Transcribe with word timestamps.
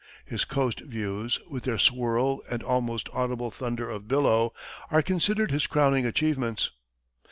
His 0.25 0.45
coast 0.45 0.79
views, 0.79 1.37
with 1.47 1.61
their 1.65 1.77
swirl 1.77 2.41
and 2.49 2.63
almost 2.63 3.07
audible 3.13 3.51
thunder 3.51 3.87
of 3.87 4.07
billow, 4.07 4.51
are 4.89 5.03
considered 5.03 5.51
his 5.51 5.67
crowning 5.67 6.07
achievements. 6.07 6.71